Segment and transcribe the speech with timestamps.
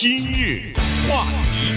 [0.00, 0.72] 今日
[1.06, 1.74] 话题，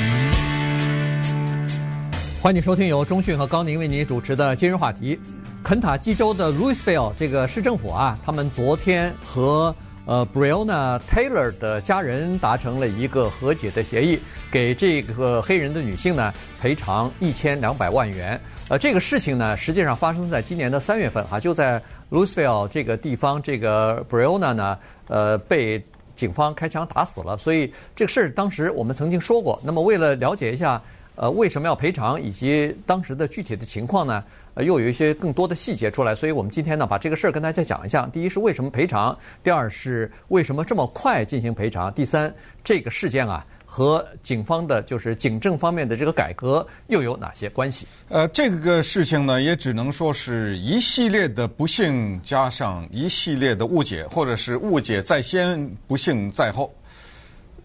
[2.42, 5.20] 欢迎收听由中讯和高宁为您主持的今日话题。
[5.62, 9.76] 肯塔基州的 Louisville 这个市政府啊，他们昨天和
[10.06, 14.18] 呃 Breonna Taylor 的家人达成了一个和解的协议，
[14.50, 18.40] 给这个黑人的女性呢赔偿一千两百万元。
[18.70, 24.80] 呃，这个事情呢，实际上发生在今年的三月份啊，就在 Louisville 这个地方，这个 Breonna 呢，
[25.10, 25.84] 呃，被
[26.16, 27.38] 警方开枪打死了。
[27.38, 29.60] 所以这个事儿当时我们曾经说过。
[29.64, 30.82] 那么为了了解一下，
[31.16, 34.24] 呃，为什么要赔偿，以及当时的具体的情况呢，
[34.56, 36.16] 呃，又有一些更多的细节出来。
[36.16, 38.08] 所以我们今天呢，把这个事儿跟大家讲一下。
[38.12, 42.34] 第一是为什么赔偿，第二是为什么这么快进行赔偿，第三
[42.64, 43.46] 这个事件啊。
[43.76, 47.88] 和警方的，就是警政方面的这个改革又有哪些关系？
[48.08, 56.72] 呃，这个事情呢，也只能说是一系列的不幸加上一系列的误解，或者是误解在先，不幸在后。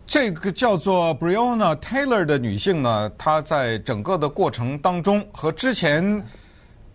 [0.06, 6.24] 这个叫做 Breonna Taylor 的女性呢，她在整个的过程当中和之前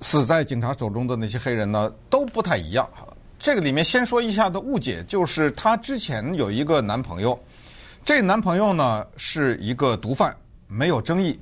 [0.02, 2.90] 死在警察手中的那些黑人呢都不太一样。
[3.38, 7.40] 这个里面先说一下的误解，就是她之前有一个男朋友。
[8.06, 10.36] 这男朋友呢是一个毒贩，
[10.68, 11.40] 没有争议。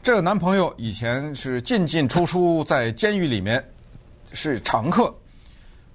[0.00, 3.62] 这个男朋友以前是进进出出在监狱里面
[4.30, 5.12] 是常客。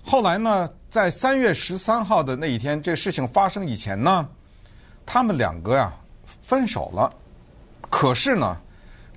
[0.03, 4.27] 后来呢，在三月十三号的那一天，这事情发生以前呢，
[5.05, 5.93] 他们两个呀
[6.41, 7.09] 分手了。
[7.89, 8.59] 可是呢，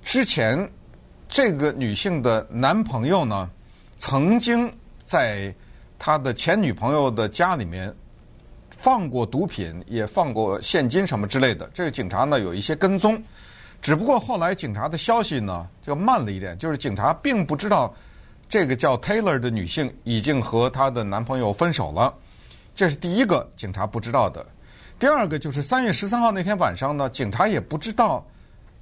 [0.03, 0.71] 之前
[1.27, 3.49] 这个女性的男朋友呢，
[3.97, 5.53] 曾经在
[5.99, 7.93] 他的前女朋友的家里面。
[8.83, 11.69] 放过毒品，也放过现金什么之类的。
[11.73, 13.23] 这个警察呢有一些跟踪，
[13.81, 17.95] 只不过后来警察的消息呢就慢了一点，就是警察并不知道
[18.49, 22.13] 这个叫 Taylor 的女性已经和她的男朋友分手了。
[22.75, 24.45] 这是第一个警察不知道的。
[24.99, 28.25] 第二个就是三月十三号那天晚上呢，警察也不知道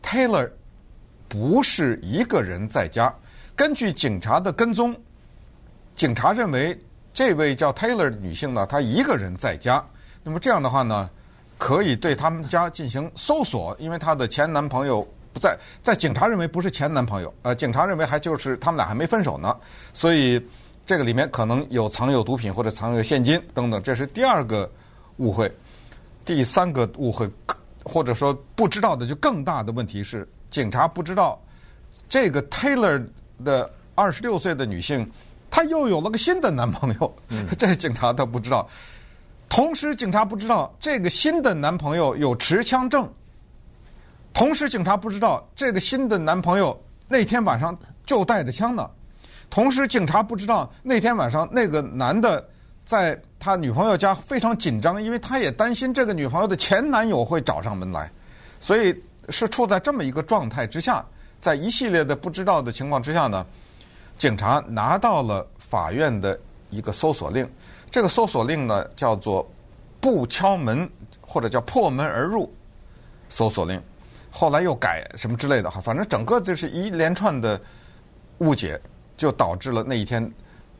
[0.01, 0.49] Taylor
[1.29, 3.13] 不是一个人在家。
[3.55, 4.99] 根据警察的跟踪，
[5.95, 6.75] 警察认为。
[7.13, 9.83] 这位叫 Taylor 的女性呢，她一个人在家。
[10.23, 11.09] 那么这样的话呢，
[11.57, 19.55] 可以对他们家进行搜索，因为她的前男朋友不在，在警察认为不是前男朋友，呃，警察认为还就是他们俩还没分手呢，
[19.93, 20.41] 所以
[20.85, 24.69] 这个里面可能有藏有毒品或者藏有现金等等，这是第二个
[25.17, 25.51] 误会。
[26.23, 27.29] 第三个误会，
[27.83, 31.41] 或者说不知道的就更大的问题是，警察不知道
[32.07, 33.03] 这个 Taylor
[33.43, 35.11] 的二十六岁的女性。
[35.51, 37.13] 她又有了个新的男朋友，
[37.59, 38.67] 这警察他不知道。
[39.49, 43.07] 同时，警察不知道这个新的男朋友有持枪证。
[44.33, 48.89] 同时，警察不知道这个新的男朋友那天晚上就带着枪呢。
[49.49, 52.47] 同时，警察不知道那天晚上那个男的
[52.85, 58.09] 在他女朋友家非常紧张，因为他也担心这个女朋友的前男友会找上门来，
[58.61, 58.95] 所以
[59.27, 61.05] 是处在这么一个状态之下，
[61.41, 63.45] 在一系列的不知道的情况之下呢。
[64.21, 66.39] 警察拿到了法院的
[66.69, 67.49] 一个搜索令，
[67.89, 69.51] 这个搜索令呢叫做
[69.99, 70.87] 不敲门
[71.19, 72.47] 或者叫破门而入
[73.29, 73.81] 搜索令，
[74.29, 77.59] 后来又改什么之类的哈，反正整个就是一连串的
[78.37, 78.79] 误解，
[79.17, 80.31] 就导致了那一天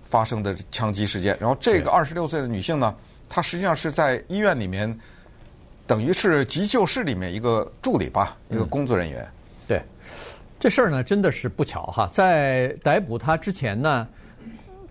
[0.04, 1.36] 发生的枪击事件。
[1.42, 2.96] 然后这个二十六岁的女性呢，
[3.28, 4.96] 她实际上是在医院里面，
[5.88, 9.20] 等于是急救室里面一个助理吧，一个工作人员。
[9.24, 9.41] 对。
[10.62, 12.08] 这事儿呢，真的是不巧哈！
[12.12, 14.08] 在逮捕他之前呢，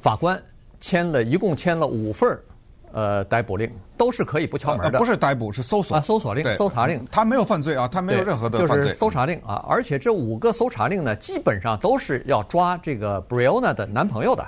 [0.01, 0.37] 法官
[0.81, 2.43] 签了一共签了五份儿
[2.93, 4.99] 呃逮捕令，都是可以不敲门的。
[4.99, 7.07] 不是逮捕，是搜索啊，搜索令，搜查令。
[7.09, 8.77] 他没有犯罪啊，他没有任何的犯罪。
[8.79, 14.45] 就是搜查令啊，而且这五个搜查令呢，基本上都是要抓这个 Breonna 的男朋友的，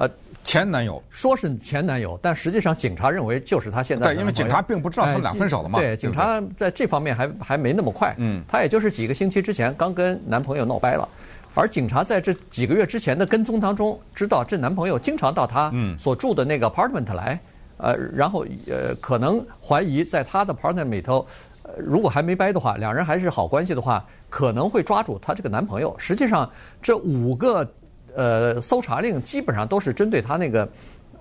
[0.00, 0.10] 呃。
[0.42, 4.14] 前男友说是前男友，但实际上警察认为就是他现在。
[4.14, 5.78] 对，因为警察并不知道他们俩分手了嘛。
[5.78, 8.14] 对，警察在这方面还还没那么快。
[8.16, 11.06] 嗯，他也就是几个星期之前刚跟男朋友闹掰了，
[11.54, 17.38] 而警察在这几个月之前的跟踪当中，知道这男朋友经常到他所住的那个 apartment 来，
[17.76, 21.24] 呃，然后呃，可能怀疑在他的 apartment 里头，
[21.64, 25.94] 呃，如果还没掰的话，两人还是好关系的话，可能会抓住他这个男朋友。
[25.98, 26.50] 实际上，
[26.80, 27.70] 这五个。
[28.16, 30.68] 呃，搜查令基本上都是针对她那个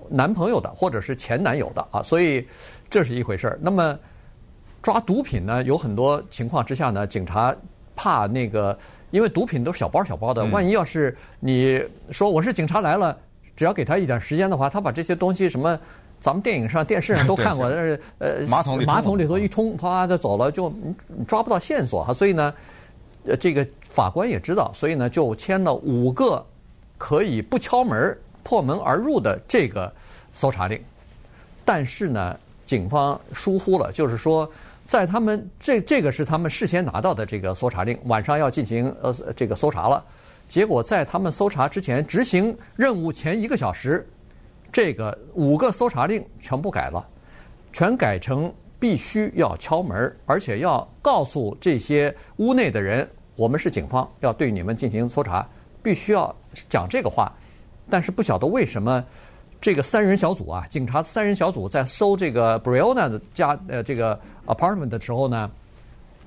[0.10, 2.48] 男朋友的，或者是前男友的啊，所以
[2.90, 3.60] 这是一回事儿。
[3.62, 3.98] 那么
[4.82, 7.56] 抓毒品呢，有很多情况之下呢，警察
[7.96, 8.78] 怕那个，
[9.12, 13.16] 因为毒品都是小包小包的，万一要是你说我是警察来了，
[13.56, 15.78] 只要给他一点时间的话，他把这些东西什么，
[16.20, 20.74] 咱们电影上、电视上都看过， 但是呃，马桶里马桶里头一冲，啪就走了，就
[21.28, 22.14] 抓不到线索哈。
[22.14, 22.54] 所以呢，
[23.26, 26.44] 呃，这个法官也知道，所以呢，就签了五个。
[27.00, 29.92] 可以不敲门、破门而入的这个
[30.32, 30.80] 搜查令，
[31.66, 32.38] 但是呢，
[32.68, 34.48] 警方疏忽了，就是说，
[34.86, 40.04] 在他们这这个是他们事先拿到的这个搜查令，晚上要进行呃这个搜查了。
[40.48, 44.08] 结果在他们搜查之前执行任务前一个小时，
[44.72, 47.08] 这个五个搜查令全部改了，
[47.72, 55.48] 全改成必须要敲门，而且要告诉这些屋内的人，我们是警方，要对你们进行搜查，
[55.82, 56.36] 必须要
[56.70, 57.32] 讲这个话。
[57.90, 59.04] 但是不晓得为什么。
[59.62, 65.52] 这个三人小组啊，警察三人小组在搜这个 Breonna 的家呃这个 apartment 的时候呢，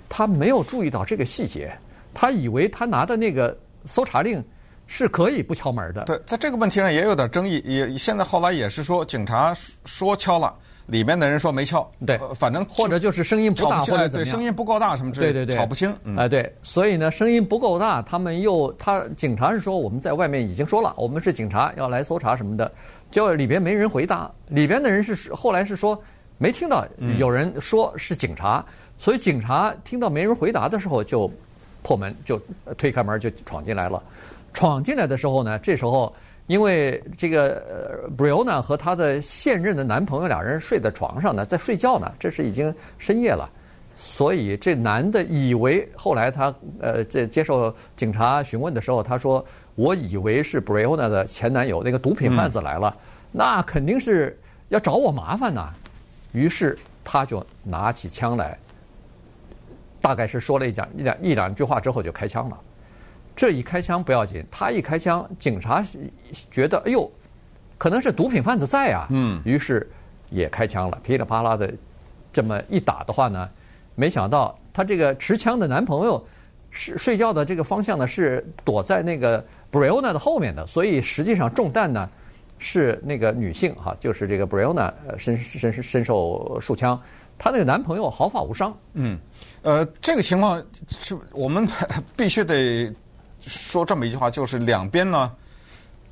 [0.07, 1.75] 他没有注意到这个细节，
[2.13, 4.45] 他以为他拿的那个搜查令
[4.87, 6.05] 是可以不敲门的。
[6.05, 10.55] 对，在这个问题上也有点争议，也现在后来也是说警察说敲了。
[10.87, 22.71] 里面的人说没敲，对，反正或者就是声音不大，或者对，声音不够大什么之类的，对对对，吵不清，哎，对，所以呢，声音不够大，他们又他警察是说我们在外面已经说了，我们是警察要来搜查什么的，
[23.11, 26.01] 结果里边没人回答，里边的人是后来是说
[26.37, 26.85] 没听到
[27.19, 28.65] 有人说是警察，
[28.99, 31.31] 所以警察听到没人回答的时候就
[31.83, 32.41] 破门就
[32.77, 34.03] 推开门就闯进来了，
[34.53, 36.13] 闯进来的时候呢，这时候。
[36.47, 43.49] 因为这个呃，Breonna 和她的现任的男朋友两人睡在床上呢，在睡觉呢，这是已经深夜了，
[43.95, 49.45] 所以这男的以为，后来他呃，这接受警察询问的时候，他说
[49.77, 53.01] ：“我以为是 Breonna 的前男友那个毒品贩子来了，嗯、
[53.33, 55.73] 那肯定是要找我麻烦呐。”
[56.33, 58.59] 于是他就拿起枪来，
[60.01, 62.59] 大概是说了一讲一两一两句话之后就开枪了。
[63.35, 65.85] 这一开枪不要紧，他一开枪，警察
[66.51, 67.11] 觉得哎呦，
[67.79, 69.89] 可能是毒品贩子在啊，嗯，于是
[70.31, 71.73] 也开枪了，噼里啪啦的
[72.33, 73.49] 这么一打的话呢，
[73.95, 76.23] 没想到他这个持枪的男朋友
[76.71, 82.09] 是睡觉的这个方向呢是躲在那个 Breonna 的后面的，所以实际上中弹呢
[82.59, 87.01] 是那个女性哈，就是这个 Breonna 身身身受数枪，
[87.39, 88.77] 她那个男朋友毫发无伤。
[88.93, 89.19] 嗯，
[89.63, 91.67] 呃，这个情况是我们
[92.15, 92.93] 必须得。
[93.47, 95.33] 说这么一句话，就是两边呢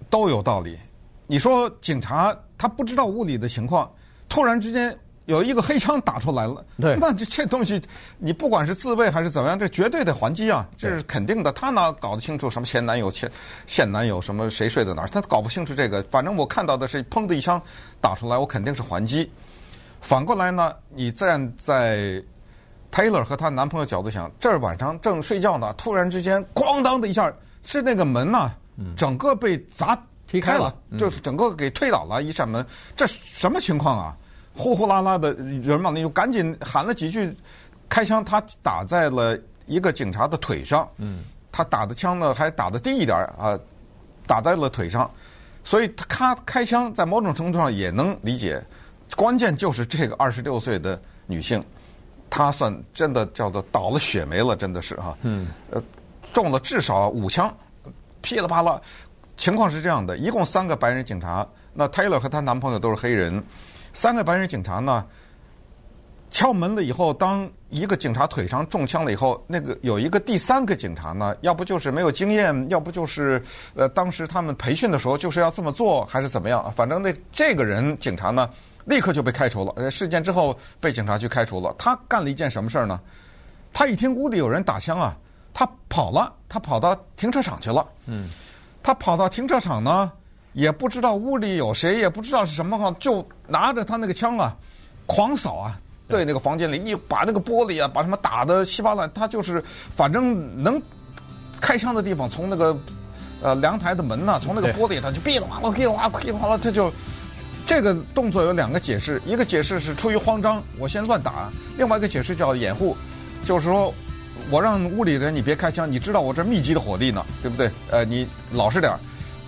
[0.08, 0.78] 都有道理。
[1.26, 3.90] 你说警察他不知道屋里的情况，
[4.28, 7.80] 突然之间有一个黑枪打出来了，对，那这这东西
[8.18, 11.52] 你不管是自卫还是怎么样，这绝对得还击啊，这是肯定的。
[11.52, 13.30] 他哪搞得清楚什么前男友、前
[13.66, 15.08] 现男友什么谁睡在哪儿？
[15.08, 16.02] 他搞不清楚这个。
[16.10, 17.62] 反正我看到的是砰的一枪
[18.00, 19.30] 打出来，我肯定是还击。
[20.00, 22.22] 反过来呢，你站在。
[22.92, 27.32] Taylor 和她男朋友角度想，这儿晚上正睡觉呢，突然之间咣当的一下，
[27.62, 28.50] 是那个门呐，
[28.96, 29.96] 整个被砸
[30.26, 32.64] 踢开了，就是整个给推倒了一扇门，
[32.96, 34.16] 这什么情况啊？
[34.54, 37.34] 呼呼啦啦的人嘛，那就赶紧喊了几句，
[37.88, 40.86] 开枪，他打在了一个警察的腿上，
[41.52, 43.58] 他打的枪呢还打的低一点啊，
[44.26, 45.08] 打在了腿上，
[45.62, 48.62] 所以他开枪在某种程度上也能理解，
[49.16, 51.64] 关键就是这个二十六岁的女性。
[52.30, 55.18] 他算真的叫做倒了血霉了，真的是哈。
[55.22, 55.48] 嗯。
[55.70, 55.82] 呃，
[56.32, 57.52] 中了至少五枪，
[58.22, 58.80] 噼里啪啦。
[59.36, 63.42] 情况是这样的，一共三个白人警察，那 Taylor 和她男朋友都是黑人，
[63.92, 65.04] 三个白人警察呢，
[66.28, 73.42] 敲门了以后，当一个警察腿上中枪了以后，那个有一个第三个警察呢，要不就是没有经验，要不就是
[73.74, 76.70] 呃，当时他们培训的时候就是要这么做，还是怎么样？
[76.76, 78.48] 反正那这个人警察呢。
[78.84, 79.72] 立刻就被开除了。
[79.76, 81.74] 呃，事件之后被警察局开除了。
[81.78, 83.00] 他干了一件什么事儿呢？
[83.72, 85.16] 他一听屋里有人打枪啊，
[85.54, 87.86] 他跑了，他跑到停车场去了。
[88.06, 88.28] 嗯，
[88.82, 90.10] 他跑到停车场呢，
[90.54, 94.56] 也不知道屋里有谁，也不知道是什么话，就拿着他那个枪啊，
[95.06, 99.08] 狂扫啊，对那个房间里，一把那个玻璃啊，把什么打的稀巴烂。
[99.12, 99.62] 他就是
[99.94, 100.82] 反正能
[101.60, 102.76] 开枪的地方，从那个
[103.40, 106.92] 呃凉台的门呐，从那个玻璃，他就噼里啪啦，噼里啪啦，噼里啪啦，他就。
[107.66, 112.96] 这个动作有两个解释，一个解释是出于慌张，我先乱打；另外一个解释叫掩护，
[113.44, 113.94] 就是说
[114.50, 117.70] 我让屋里的人你别开枪，你知道我这密集的火力呢，对不对？
[117.90, 118.98] 呃，你老实点儿。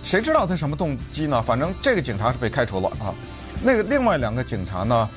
[0.03, 1.41] 谁知道他什么动机呢？
[1.41, 3.13] 反正这个警察是被开除了啊。
[3.61, 5.09] 那个另外两个警察呢，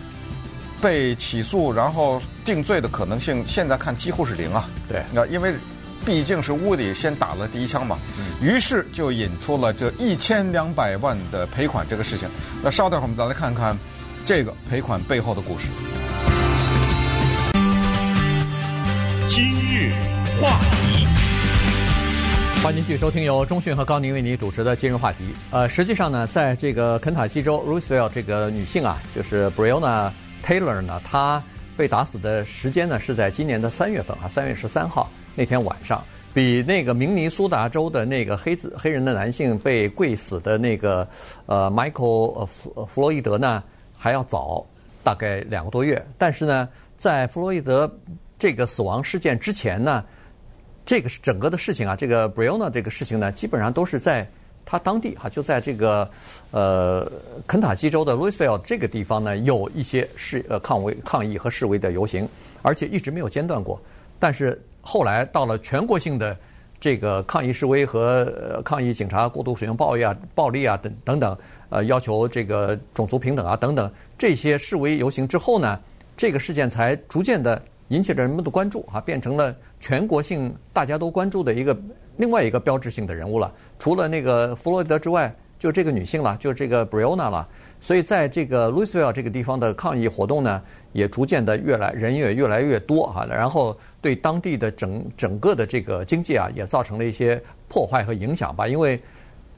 [0.81, 4.69] 被起诉然后定罪的可能性，现在看几乎是零啊。
[4.88, 5.55] 对，那因为。
[6.05, 7.99] 毕竟是屋里先打了第一枪嘛，
[8.41, 12.29] 于是就引出了这一千两百万的赔款这个事情。
[12.62, 13.76] 那稍待会儿我们再来看看
[14.25, 15.69] 这个赔款背后的故事。
[19.29, 19.93] 今日
[20.41, 21.07] 话题，
[22.62, 25.19] 欢迎继续收听由中讯和高宁为您主持的今日话题。
[25.50, 30.11] 呃，实际上呢，在这个肯塔基州 Louisville 这个女性啊，就是 Breonna
[30.45, 31.43] Taylor 呢，她
[31.76, 35.11] 被打死的时间呢是在今年的三月份啊，三月十三号。
[35.37, 36.02] 那天晚上，
[36.33, 41.07] 比那个明尼苏达州的那个黑子黑人的男性被跪死的那个
[41.45, 43.62] 呃，Michael 呃弗弗洛伊德呢
[43.95, 44.64] 还要早
[45.05, 46.05] 大概两个多月。
[46.16, 46.66] 但是呢，
[46.97, 47.88] 在弗洛伊德
[48.38, 50.02] 这个死亡事件之前呢，
[50.87, 54.26] 这个整个的事情啊，这个 Breonna 这个事情呢，基本上都是在
[54.64, 56.11] 他当地哈，就在这个
[56.50, 57.12] 呃
[57.47, 62.26] 肯塔基州的 Louisville 这个地方呢，有一些示呃抗威抗议和示威的游行，
[62.62, 63.78] 而且一直没有间断过。
[64.19, 66.37] 但是后来到了全国性的
[66.78, 71.38] 这个抗议示威和、抗议警察过度使用暴力啊、暴力啊等等等，
[71.71, 75.81] 呃，要求这个种族平等啊等等这些示威游行之后呢，
[76.16, 81.76] 这个事件才逐渐的引起了人们的关注啊，变成了全国性大家都关注的一个
[82.19, 83.52] 另外一个标志性的人物了。
[83.78, 87.49] 除了那个弗洛伊德之外，就这个女性了，就这个 Breonna 了。
[87.80, 90.61] 所以在这个 Louisville 这个地方的抗议活动呢，
[90.92, 93.25] 也逐渐的越来人也越来越多哈。
[93.25, 98.66] 然后对当地的整整个的这个经济啊，也造成了一些破坏和影响吧。
[98.66, 99.00] 因为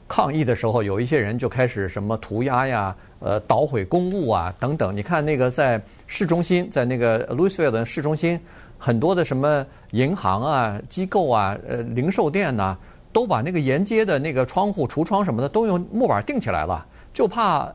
[0.07, 4.97] 抗议的时候，有一些人就开始什么涂鸦呀、呃捣毁公物啊等等。
[4.97, 8.41] 你看那个在市中心，在那个 Louisville 的市中心，
[8.79, 12.77] 很多的什么银行啊、机构啊、呃零售店呐、
[13.13, 17.71] 都把那个沿街的那个窗户、橱窗什么的都用木板钉起来了，就怕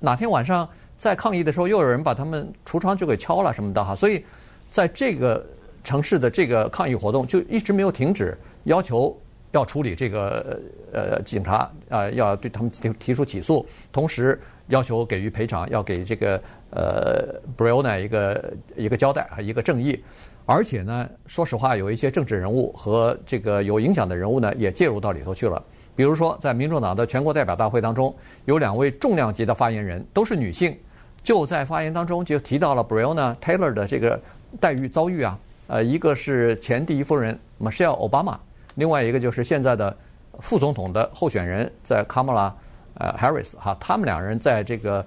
[0.00, 3.94] 哪天晚上在抗议的时候，又有人把他们橱窗就给敲了什么的哈。
[3.94, 4.24] 所以
[4.70, 5.44] 在这个
[5.82, 9.16] 城市的这个抗议活动就一直没有停止，要求。
[9.52, 10.60] 要处理这个
[10.92, 20.04] 呃警察啊、要对他们提提出起诉，同时要求给予赔偿，要给这个呃 breona 一个一个交代和一个正义。
[20.44, 25.64] 而且呢，说实话，有一些政治人物和这个有影响的人物呢，也介入到里头去了。
[25.98, 28.14] 比如说，在民主党的全国代表大会当中，
[28.44, 30.78] 有两位重量级的发言人，都是女性，
[31.24, 34.20] 就在发言当中就提到了 Breonna Taylor 的这个
[34.60, 35.36] 待遇遭遇啊，
[35.66, 38.36] 呃，一个是前第一夫人 Michelle Obama。
[38.76, 39.92] 另外一个就是现在的
[40.38, 42.54] 副总统的候选人，在卡马拉
[42.94, 45.04] 呃 Harris 哈，他们两人在这个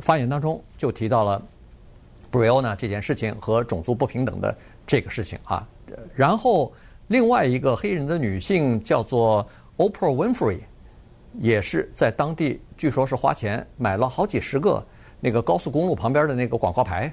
[0.00, 1.42] 发言当中就提到了
[2.30, 4.56] Breonna 这件事情和种族不平等的
[4.86, 5.66] 这个事情啊。
[6.14, 6.72] 然后
[7.08, 9.44] 另外一个黑人的女性叫做
[9.80, 10.58] Oprah Winfrey，
[11.40, 14.84] 也是在当地据说是花钱买了好几十个
[15.20, 17.10] 那个高速公路旁边的那个广告牌，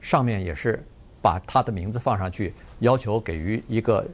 [0.00, 0.84] 上面也是
[1.22, 4.06] 把她的名字放上去，要求给予一个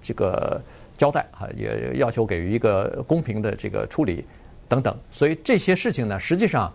[0.00, 0.60] 这个。
[1.00, 4.22] 交代啊，也要求给予一个公平的这个处理，
[4.68, 4.94] 等等。
[5.10, 6.70] 所以这些事情呢，实际上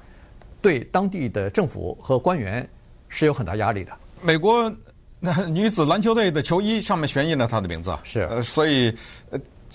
[0.63, 2.67] 对当地的政府和官员
[3.07, 3.91] 是有很大压力的。
[4.23, 4.73] 美国
[5.19, 8.91] 那女子篮球队的球衣上面悬印了她的名字啊，是，呃，所以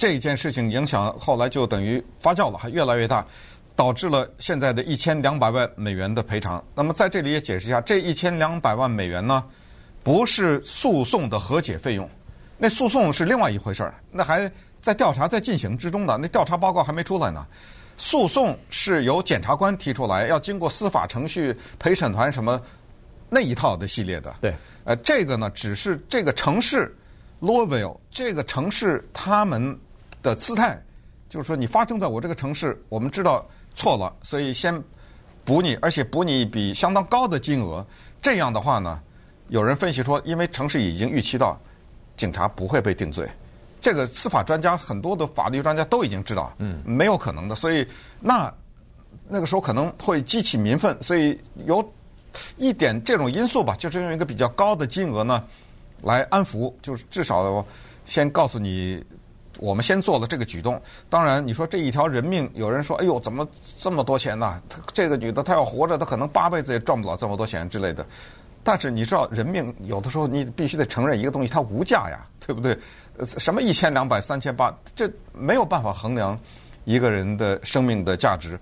[0.01, 3.23] 这件事情影响后来就等于发酵了，还越来越大，
[3.77, 6.65] 导致了现在的一千两百万美元的赔偿。
[6.75, 9.45] 那么在这里也解释一下，这一千两百万美元呢，
[10.03, 12.09] 不是诉讼的和解费用。
[12.57, 17.47] 那诉讼是另外一回事儿，那还在调查在进行之中的，那调查报告还没出来呢。
[17.99, 22.59] 诉讼是由检察官提出来，要经过司法程序、陪审团什么
[23.29, 24.35] 那一套的系列的。
[24.41, 24.55] 对，
[24.85, 26.97] 呃，这个呢，只是这个城市
[27.43, 29.79] Louisville 这个城市他们
[30.23, 30.81] 的姿态，
[31.29, 34.83] 就是说你发生在我这个城市，我们知道错了，所以先
[35.45, 37.87] 补你，而且补你一笔相当高的金额。
[38.23, 39.01] 这样的话呢，
[39.49, 41.59] 有人分析说，因为城市已经预期到。
[42.17, 43.27] 警察不会被定罪，
[43.81, 47.87] 这个司法专家很多的法律专家都已经知道，嗯，没有可能的，所以
[48.21, 48.53] 那
[49.27, 51.83] 那个时候可能会激起民愤，所以有
[52.59, 55.43] 一点这种因素吧，就是用一个比较高的金额呢
[56.03, 57.65] 来安抚，就是至少
[58.05, 59.03] 先告诉你，
[59.59, 60.81] 我们先做了这个举动。
[61.09, 63.47] 当然，你说这一条人命，有人说，哎呦，怎么
[63.79, 64.63] 这么多钱呢？
[64.93, 68.07] 这个女的，她要活着，她可能八辈子也赚不了这么多钱之类的。
[68.63, 72.79] 但是你知道，人命有的时候你必须得承认一个东西，它无价呀，对不对？
[73.27, 76.39] 什么一千两百、三千八，这没有办法衡量
[76.85, 78.59] 一个人的生命的价值。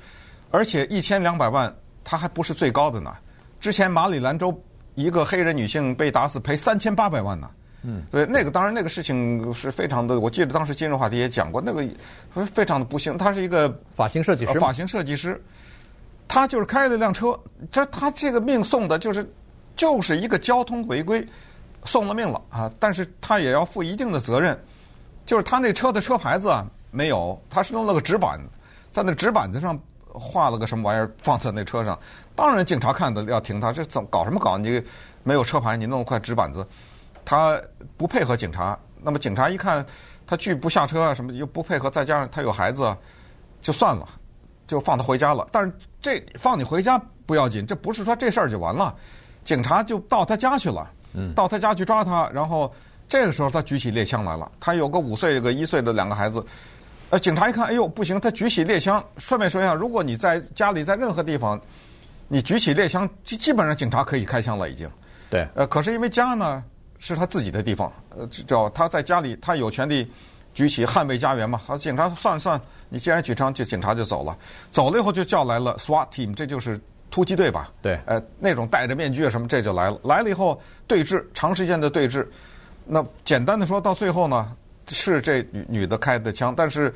[0.50, 3.14] 而且一千两百万，它还不是最高的呢。
[3.60, 4.56] 之前马里兰州
[4.94, 7.50] 一个黑人女性被打死，赔三千八百万呢。
[7.82, 11.86] 嗯，对，那个当然那个事情是非常的，我记得当时今日话题也讲过，那个
[12.54, 13.16] 非常的不幸。
[13.16, 15.42] 他是一个发型设计师，发型设计师，
[16.26, 17.38] 他就是开了辆车，
[17.70, 19.30] 这他这个命送的就是。
[19.78, 21.24] 就是一个交通违规，
[21.84, 22.68] 送了命了啊！
[22.80, 24.60] 但是他也要负一定的责任，
[25.24, 28.40] 就是他那车的车牌子啊没有，他是弄了个纸板，
[28.90, 31.96] 在那纸板子上画了个什么玩意儿放在那车上。
[32.34, 34.58] 当然警察看的要停他，这怎么搞什么搞？
[34.58, 34.82] 你
[35.22, 36.66] 没有车牌，你弄了块纸板子，
[37.28, 37.60] 他
[37.98, 38.78] 不配合警察。
[39.02, 39.84] 那么警察一看
[40.26, 42.96] 他拒不下车啊什么，又不配合，再加上他有孩子，
[43.60, 44.08] 就算了，
[44.66, 45.46] 就放他回家了。
[45.52, 45.70] 但是
[46.00, 48.96] 这放你回家不要紧，这不是说这事儿就完了。
[49.44, 50.90] 警察就到他家去了，
[51.34, 52.72] 到他家去抓他，然后
[53.06, 54.50] 这个时候他举起猎枪来了。
[54.58, 56.42] 他有个五岁、有个一岁的两个孩子，
[57.10, 59.04] 呃，警察一看，哎呦，不行，他举起猎枪。
[59.18, 61.60] 顺便说一下，如果你在家里在任何地方，
[62.26, 64.90] 你举起猎枪，基基本上警察可以开枪了，已经。
[65.30, 66.64] 对，呃，可是因为家呢
[66.98, 70.10] 是他自己的地方，呃，叫他在家里，他有权利
[70.52, 71.58] 举起捍卫家园嘛。
[71.58, 74.36] 好，警察算算，你既然举枪，就警察就走了。
[74.70, 77.70] 走了以后就叫来了 SWAT team，这就是突击队吧？
[77.80, 80.00] 对，呃，那种戴着面具啊什么，这就来了。
[80.04, 82.26] 来了以后对峙，长时间的对峙。
[82.84, 84.56] 那简单的说到最后呢，
[84.88, 86.92] 是这女女的开的枪，但是。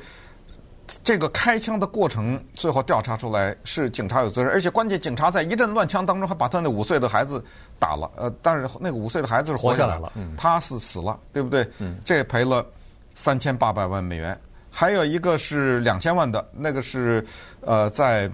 [1.03, 7.43] 这个开枪的过程，最后调查出来是警察有责任，而且关键警察在一阵乱枪当中还把他那五岁的孩子
[7.79, 11.65] 打了，呃，但是那个五岁的孩子是活下来了，嗯、他是死了，对不对？
[11.79, 12.65] 嗯、这赔了
[13.15, 14.37] 三千八百万美元，
[14.69, 17.25] 还有一个是两千万的，那个是
[17.61, 18.29] 呃在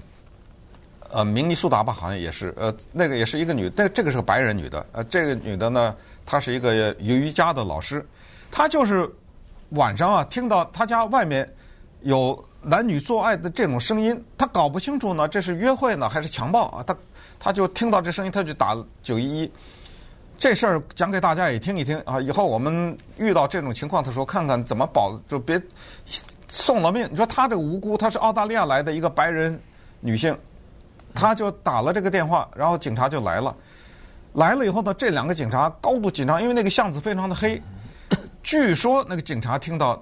[1.11, 8.03] 呃明尼苏达吧，好像也是，呃，那个也是一个女，但这个是个白人女的，呃，这个女的呢，她是一个瑜伽的老师，
[8.49, 9.07] 她就是
[9.69, 11.47] 晚上啊听到她家外面。
[12.01, 16.83] 有男女做爱的这种声音，他搞不清楚呢，这是约会呢还是强暴啊？
[16.83, 16.95] 他
[17.37, 19.51] 他就听到这声音，他就打九一一。
[20.37, 25.61] 这事儿讲给大家也听一听啊，以后我们遇到这种情况的时候，看看怎么保，就别
[26.47, 27.05] 送了命。
[27.11, 29.61] 你说他这个无辜，他是澳大利亚来的一个白人
[29.99, 30.33] 女性，
[31.13, 33.53] 他就打了这个电话，然后警察就来了。
[34.31, 37.61] 来了以后呢，这两个警察高度紧张，因为那个巷子非常的黑。
[38.41, 40.01] 据说那个警察听到。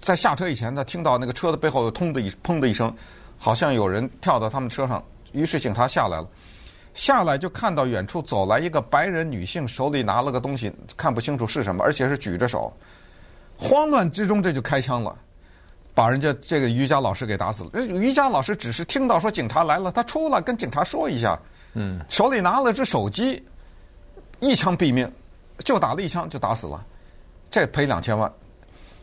[0.00, 2.92] 在下车以前，他听到那个车的背后有“通”的一“砰”的一声，
[3.36, 5.02] 好像有人跳到他们车上。
[5.32, 6.26] 于是警察下来了，
[6.94, 12.72] 下来就看到远处走来一个白人女性，手里拿了个东西，看不清楚是什么，而且是举着手。
[13.58, 15.16] 慌乱之中，这就开枪了，
[15.94, 17.80] 把人家这个瑜伽老师给打死了。
[17.82, 21.38] 瑜伽老师只是听到说警察来了，他出来跟警察说一下，
[21.74, 23.44] 嗯，手里拿了只手机，
[24.40, 25.10] 一枪毙命，
[25.58, 26.82] 就打了一枪就打死了，
[27.50, 28.32] 这赔两千万。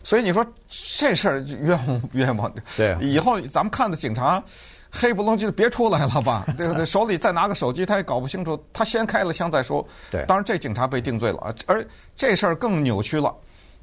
[0.07, 4.41] 所以你说这事儿冤枉冤枉，对啊，以后咱们看的警察
[4.89, 6.45] 黑不隆叽的别出来了吧？
[6.57, 6.85] 对不对？
[6.85, 9.85] 手里再拿个手机，他也搞不清楚，他先开了枪再说。
[10.09, 11.85] 对，当然这警察被定罪了，而
[12.15, 13.35] 这事儿更扭曲了，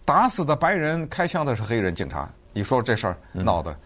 [0.06, 2.26] 打死的白人，开枪的是黑人警察。
[2.54, 3.76] 你说这事儿闹的？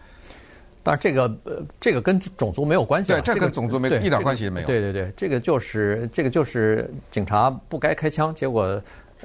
[0.81, 3.11] 但是这个呃，这个跟种族没有关系。
[3.11, 4.67] 对，这跟种族没一点关系也没有。
[4.67, 8.81] 对对对，这个就是这个就是警察不该开枪，结果。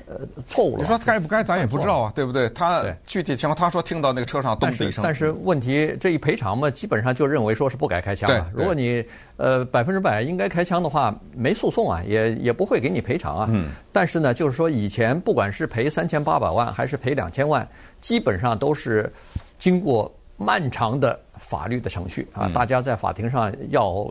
[0.06, 0.78] 呃，错误了。
[0.78, 2.48] 你说该不该，咱也不知道啊，对不对？
[2.50, 5.02] 他具体情况，他说听到那个车上咚的一声。
[5.04, 8.50] 但是问题，这一赔偿嘛，基本上就认为说是不该开枪了。
[8.52, 9.04] 如果你
[9.36, 13.46] 呃百分之百应该开枪的话，没诉讼啊，也也不会给你赔偿啊。
[13.50, 13.70] 嗯。
[13.92, 17.66] 但是呢，就是说以前不管是赔三千八百万还是赔两千万，
[18.00, 19.10] 基本上都是
[19.58, 24.10] 经过漫长的法律的程序啊，大家在法庭上要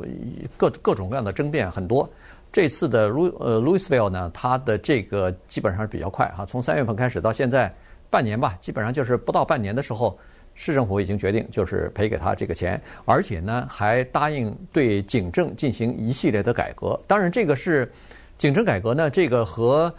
[0.55, 2.09] 各各种各样的争辩很多。
[2.53, 7.73] 这次的路呃 Louisville 呢，它的这个基本上是比较快哈，从三月份开始到现在
[8.11, 10.15] 半年吧，基本上就是不到半年的时候，
[10.53, 16.97] 市政府已经决定就是赔给他这个钱，而且呢还答应对警政进行一系列的改革。
[17.07, 17.91] 当然，这个是
[18.37, 19.91] 警政改革呢，这个和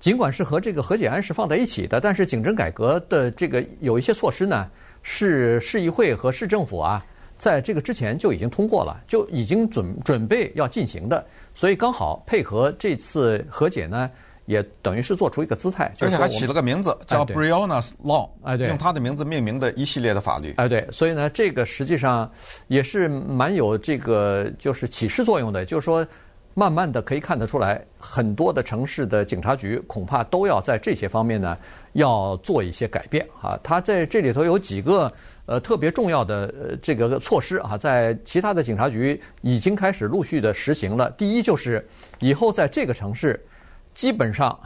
[0.00, 4.68] 尽管是和这个和解案是放在一起的，但是警政改革的这个有一些措施呢，
[5.02, 7.06] 是市议会和市政府啊，
[7.40, 11.24] 在这个之前就已经通过了，就已经准准备要进行的。
[11.54, 14.10] 所以刚好配合这次和解呢，
[14.44, 22.30] 也等于是做出一个姿态，而且还起了个名字叫 Breonna's Law，哎对，用他的名字命名的一系列的法律，哎对，所以呢，这个实际上
[22.68, 26.06] 也是蛮有这个就是启示作用的，就是说，
[26.52, 31.56] 慢慢的可以看得出来，很多的城市的警察局恐怕都要在这些方面呢，
[31.94, 33.58] 要做一些改变啊。
[33.62, 35.10] 他在这里头有几个。
[35.50, 41.10] 呃，特别重要的呃这个措施啊，在其他的警察局已经开始陆续的实行了。
[41.18, 41.84] 第一就是
[42.20, 43.44] 以后在这个城市，
[43.92, 44.56] 基本上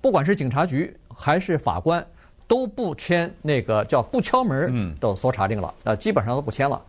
[0.00, 2.04] 不管是警察局还是法官，
[2.48, 6.82] 都不签那个叫不敲门的搜查令了，呃，基本上都不签了。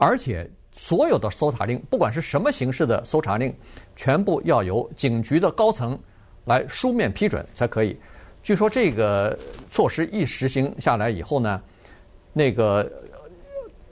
[0.00, 3.54] 而且所有的搜查令，不管是什么形式的搜查令，
[3.94, 5.96] 全部要由警局的高层
[6.46, 7.96] 来书面批准才可以。
[8.42, 9.38] 据说这个
[9.70, 11.62] 措施一实行下来以后呢，
[12.38, 12.86] 那个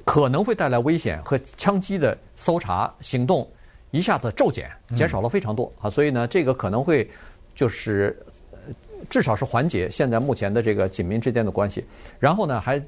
[0.04, 3.50] 可能会带来危险和枪击的搜查行动
[3.90, 5.88] 一下子骤减，减少了非常多啊！
[5.88, 7.08] 所以呢，这个可能会
[7.54, 8.14] 就是
[9.08, 11.86] 至少是缓解现在目前的这个警民之间的关系。
[12.20, 12.82] 然后呢，还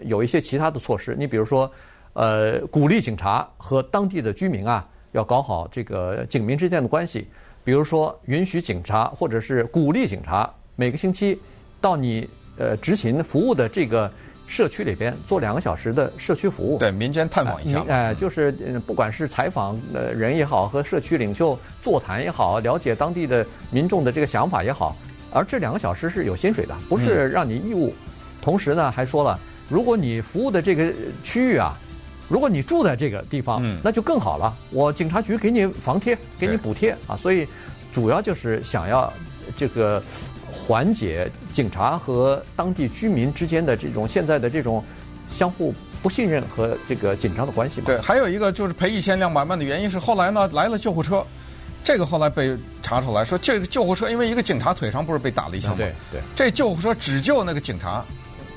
[0.00, 1.70] 有一些其他的措施，你比如说，
[2.14, 7.28] 呃，鼓励警察和当地的居民啊，要搞好这个警民之间的关系。
[7.62, 11.38] 比如说，允许警察或者是鼓励警察每个星期
[11.82, 14.10] 到你呃执勤服务的这个。
[14.46, 18.52] 社区里边做两个小时的社区服务，对民间探访一下，哎，就是
[18.86, 24.96] 不管是采访的人也好，和社区领袖座谈也好，了解当地的民众的这个想法也好，
[25.32, 27.88] 而这两个小时是有薪水的，不是让你义务。
[27.88, 28.08] 嗯、
[28.42, 31.74] 同时呢，还说了，如果你服务的这个区域啊，
[32.28, 34.54] 如果你住在这个地方，嗯、那就更好了。
[34.70, 37.46] 我警察局给你房贴，给你补贴啊，所以
[37.90, 39.10] 主要就是想要
[39.56, 40.02] 这个
[40.66, 44.82] 缓解警察和当地居民之间的这种现在的这种
[45.28, 47.86] 相互不信任和这个紧张的关系嘛。
[47.86, 51.24] 对，还有一个就是赔一千两百万的原因是后来呢来了救护车，
[51.82, 55.78] 这个后来被查出来说这个救护车因为一个警察腿上不是被打了一枪吗？
[55.78, 58.04] 对对，这救护车只救那个警察，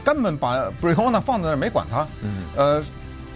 [0.04, 2.08] 根本把布瑞欧娜放在那儿没管他。
[2.22, 2.46] 嗯。
[2.56, 2.84] 呃。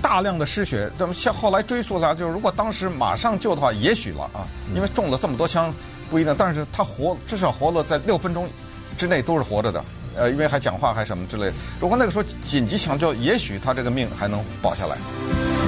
[0.02, 5.74] 大量的失血，这么像后来追溯下，就是如果当时马上救的话，也许了啊，因为中了这么多枪，
[6.10, 6.36] 不一定。
[6.38, 8.50] 但是他活，至少活了在六分钟
[8.98, 9.84] 之内都是活着的，
[10.18, 11.54] 呃，因为还讲话还什么之类的。
[11.80, 15.59] 如果那个时候紧急抢救，也许他这个命还能保下来。